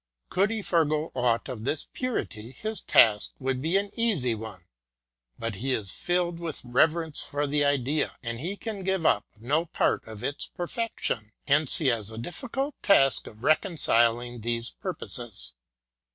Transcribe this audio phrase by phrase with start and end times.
[0.29, 4.65] Could he forego aught of this purity, his task would be an easy one;
[5.37, 9.65] but he is filled with reverence for the Idea, and he can give up no
[9.67, 11.33] part of its perfection.
[11.45, 15.53] Hence he has the difficult task of reconciling these purposes.